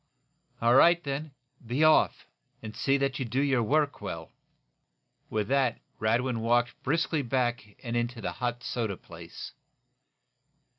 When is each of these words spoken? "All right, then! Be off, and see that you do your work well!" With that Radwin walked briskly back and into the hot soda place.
"All 0.63 0.73
right, 0.73 1.03
then! 1.03 1.29
Be 1.63 1.83
off, 1.83 2.25
and 2.63 2.75
see 2.75 2.97
that 2.97 3.19
you 3.19 3.25
do 3.25 3.39
your 3.39 3.61
work 3.61 4.01
well!" 4.01 4.31
With 5.29 5.47
that 5.49 5.79
Radwin 5.99 6.39
walked 6.39 6.81
briskly 6.81 7.21
back 7.21 7.75
and 7.83 7.95
into 7.95 8.19
the 8.19 8.31
hot 8.31 8.63
soda 8.63 8.97
place. 8.97 9.51